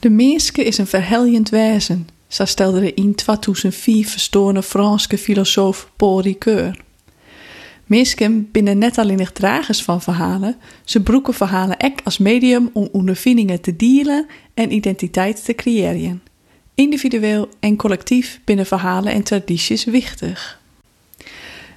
[0.00, 6.20] De menske is een verhelljend wezen, zo stelde de in 2004 verstoorde Franse filosoof Paul
[6.20, 6.84] Ricoeur.
[7.86, 13.60] Mensen binnen net alleen dragers van verhalen, ze broeken verhalen ook als medium om ondervindingen
[13.60, 16.22] te delen en identiteit te creëren.
[16.74, 20.59] Individueel en collectief binnen verhalen en tradities wichtig.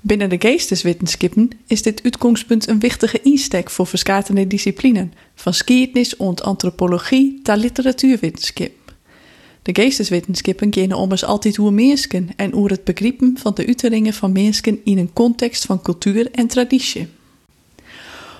[0.00, 6.34] Binnen de geesteswetenschappen is dit uitgangspunt een wichtige insteek voor verschillende disciplinen, van geschiedenis en
[6.34, 8.70] antropologie tot literatuurwetenschap.
[9.62, 14.32] De geesteswetenschappen kennen ommers altijd hoe mensen en hoe het begrijpen van de uiteringen van
[14.32, 17.08] mensen in een context van cultuur en traditie.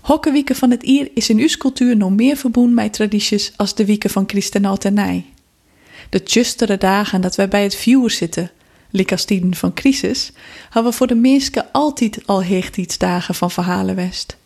[0.00, 3.84] Hokkenwieken van het Ier is in uw cultuur nog meer verbonden met tradities als de
[3.84, 5.24] wieken van Christenaltenij.
[6.10, 8.50] De tjustere dagen dat wij bij het vuur zitten,
[9.26, 10.32] tijden van crisis,
[10.70, 12.42] hebben we voor de mensen altijd al
[12.98, 14.36] dagen van verhalen west.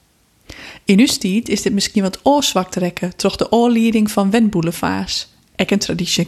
[0.84, 5.32] In uw tijd is dit misschien wat oorzwak trekken, troch de oorleiding van Wenboulevards.
[5.56, 6.26] Ek een traditie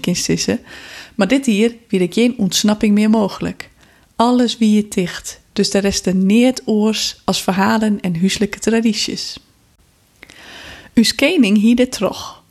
[1.14, 3.70] maar dit hier weer ik geen ontsnapping meer mogelijk.
[4.16, 9.38] Alles wie je ticht, dus de rest neert oors als verhalen en huiselijke tradities.
[10.94, 12.42] Us kening hier de trog.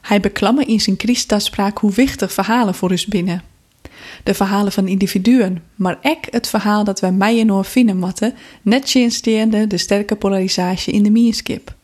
[0.00, 3.53] Hij beklamme in zijn Christa-spraak hoe wichtig verhalen voor us binnen
[4.22, 8.90] de verhalen van individuen, maar ook het verhaal dat wij mij en vinden matten, net
[8.90, 11.74] chinsteende de sterke polarisatie in de mierskip.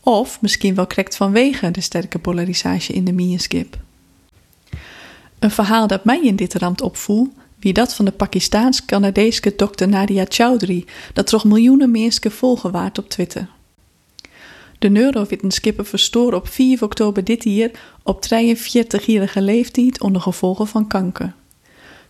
[0.00, 3.78] Of misschien wel correct vanwege de sterke polarisatie in de mierskip.
[5.38, 10.24] Een verhaal dat mij in dit rand opvoel, wie dat van de Pakistaans-Canadeeske dokter Nadia
[10.28, 13.48] Chowdhury, dat toch miljoenen mensen volgen waard op Twitter.
[14.78, 17.70] De neurowetenschapper verstoor op 4 oktober dit jaar
[18.02, 21.34] op 43-jarige leeftijd onder gevolgen van kanker.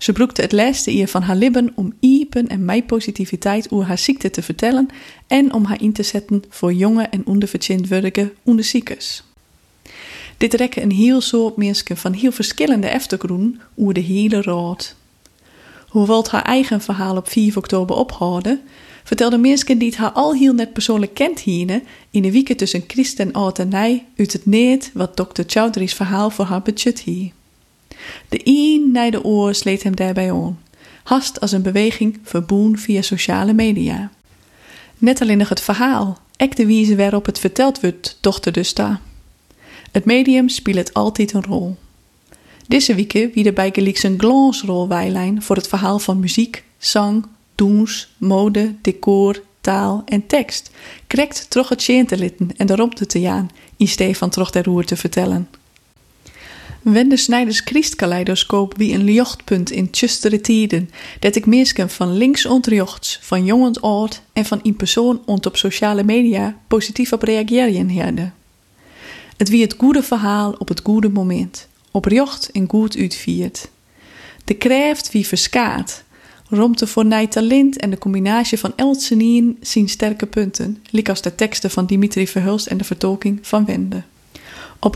[0.01, 3.99] Ze broekte het laatste eer van haar lippen om iepen en mij positiviteit over haar
[3.99, 4.89] ziekte te vertellen
[5.27, 9.23] en om haar in te zetten voor jonge en onderverchindwürdige onderziekers.
[10.37, 14.95] Dit rekken een heel soort mensen van heel verschillende achtergroen over de hele raad.
[15.89, 18.61] Hoewel haar eigen verhaal op 4 oktober ophouden,
[19.05, 22.85] vertelde mensen die het haar al heel net persoonlijk kent hier in de weken tussen
[22.87, 23.75] Christ en Oud en
[24.17, 27.31] uit het neet wat dokter Chowdhury's verhaal voor haar budget hier.
[28.29, 30.59] De een naar de oor sleet hem daarbij on,
[31.03, 34.11] hast als een beweging verboen via sociale media.
[34.99, 39.01] Net alleen nog het verhaal, ek de wijze waarop het verteld wordt, dochter dus sta.
[39.93, 41.77] Het medium speelt altijd een rol.
[42.67, 47.27] Deze week wie er bij gelijk een glansrol wijlijn voor het verhaal van muziek, zang,
[47.55, 50.71] doens, mode, decor, taal en tekst.
[51.07, 54.85] Krekt trog het te litten en de te jaan, in steef van trog der roer
[54.85, 55.49] te vertellen.
[56.83, 62.47] Wende Snijders Christkaleidoscoop wie een lichtpunt in tjustere tijden, dat ik mensen van links
[63.23, 68.31] van jong ont en van in persoon ont op sociale media positief op reageren herde.
[69.37, 73.69] Het wie het goede verhaal op het goede moment, op jocht en goed uitviert.
[74.45, 76.05] De krijft wie verskaat,
[76.49, 81.71] romte voor nij talent en de combinatie van Eltsenien zien sterke punten, als de teksten
[81.71, 84.03] van Dimitri Verhulst en de vertolking van Wende.
[84.83, 84.95] Op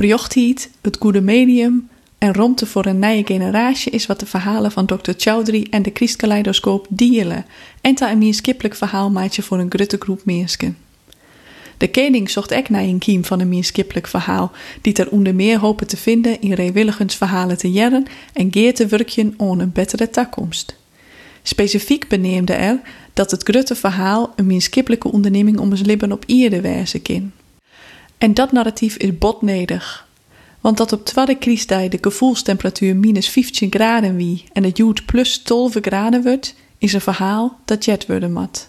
[0.80, 5.10] het goede medium en romte voor een nieuwe generatie is wat de verhalen van Dr.
[5.16, 7.46] Chowdhury en de Christkaleidoscoop delen
[7.80, 10.76] en ta een meerskippelijk verhaal maatje voor een grote groep mensen.
[11.76, 15.58] De koning zocht ook naar een kiem van een meerskippelijk verhaal, die er onder meer
[15.58, 18.86] hopen te vinden in Reewilligens verhalen te jaren en geer te
[19.36, 20.76] on een betere toekomst.
[21.42, 22.80] Specifiek beneemde er
[23.12, 27.32] dat het grote verhaal een meerskippelijke onderneming om ons leven op ierde wijze kan.
[28.18, 30.08] En dat narratief is botnedig.
[30.60, 35.38] Want dat op tweede kriestij de gevoelstemperatuur minus 15 graden wie en het jood plus
[35.38, 38.68] 12 graden wordt, is een verhaal dat jet worden mat.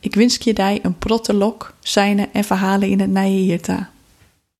[0.00, 3.60] Ik wens je die een protte lok, zijne en verhalen in het nije